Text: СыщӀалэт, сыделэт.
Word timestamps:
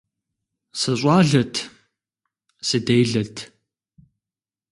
СыщӀалэт, 0.79 1.55
сыделэт. 2.67 3.35